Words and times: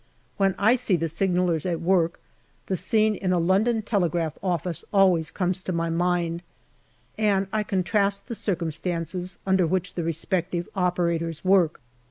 When 0.37 0.55
I 0.57 0.73
see 0.73 0.95
the 0.95 1.07
signallers 1.07 1.63
at 1.63 1.79
work, 1.79 2.19
the 2.65 2.75
scene 2.75 3.13
in 3.13 3.31
a 3.31 3.37
London 3.37 3.83
telegraph 3.83 4.33
office 4.41 4.83
always 4.91 5.29
comes 5.29 5.61
to 5.61 5.71
my 5.71 5.91
mind, 5.91 6.41
and 7.19 7.45
I 7.53 7.61
contrast 7.61 8.25
the 8.25 8.33
circum 8.33 8.71
stances 8.71 9.37
under 9.45 9.67
which 9.67 9.93
the 9.93 10.01
respective 10.03 10.67
operators 10.75 11.45
work. 11.45 11.81